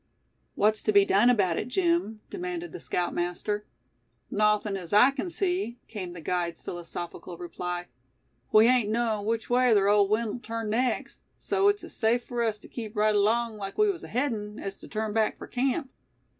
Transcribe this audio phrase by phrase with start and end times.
[0.55, 3.67] "What's to be done about it, Jim?" demanded the scoutmaster.
[4.31, 7.85] "Nawthin' as I kin see," came the guide's philosophical reply.
[8.51, 12.41] "We hain't knowin' which way ther ole wind'll turn next, so it's as safe fur
[12.41, 15.91] us tew keep right along like we was aheadin', as tew turn back fur camp."